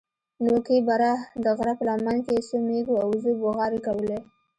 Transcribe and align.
نوكي 0.45 0.77
بره 0.87 1.11
د 1.43 1.45
غره 1.57 1.73
په 1.77 1.83
لمن 1.89 2.17
کښې 2.25 2.37
څو 2.47 2.55
مېږو 2.67 2.93
او 3.03 3.07
وزو 3.13 3.31
بوغارې 3.41 3.79
کولې. 3.87 4.17